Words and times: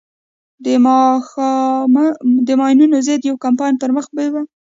د 2.47 2.47
ماينونو 2.59 2.97
ضد 3.07 3.21
يو 3.29 3.35
کمپاين 3.45 3.73
پر 3.81 3.89
مخ 3.95 4.05
بېوه. 4.15 4.41